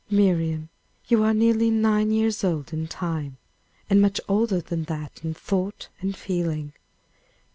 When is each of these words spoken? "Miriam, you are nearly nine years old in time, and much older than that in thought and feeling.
"Miriam, 0.09 0.69
you 1.09 1.21
are 1.21 1.31
nearly 1.31 1.69
nine 1.69 2.09
years 2.09 2.43
old 2.43 2.73
in 2.73 2.87
time, 2.87 3.37
and 3.87 4.01
much 4.01 4.19
older 4.27 4.59
than 4.59 4.85
that 4.85 5.23
in 5.23 5.35
thought 5.35 5.89
and 6.01 6.17
feeling. 6.17 6.73